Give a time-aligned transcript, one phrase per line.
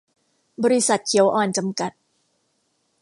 [0.63, 1.91] บริษัท เขียวอ่อน จำกัด